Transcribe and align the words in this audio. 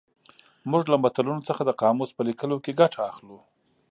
موږ 0.71 0.83
له 0.91 0.97
متلونو 1.03 1.45
څخه 1.49 1.61
د 1.65 1.71
قاموس 1.81 2.09
په 2.17 2.21
لیکلو 2.27 2.55
کې 2.63 2.77
ګټه 2.81 2.99
اخلو 3.11 3.37